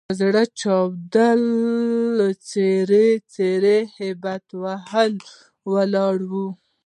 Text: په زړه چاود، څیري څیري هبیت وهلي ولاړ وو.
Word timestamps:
په 0.07 0.11
زړه 0.21 0.43
چاود، 0.59 1.15
څیري 2.49 3.09
څیري 3.33 3.79
هبیت 3.97 4.45
وهلي 4.61 5.25
ولاړ 5.71 6.17
وو. 6.31 6.47